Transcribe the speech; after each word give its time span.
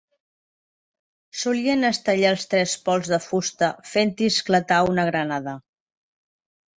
Solien 1.41 1.87
estellar 1.89 2.31
els 2.35 2.45
trespols 2.53 3.11
de 3.11 3.19
fusta 3.25 3.69
fent-hi 3.91 4.31
esclatar 4.37 4.81
una 4.95 5.05
granada. 5.11 5.55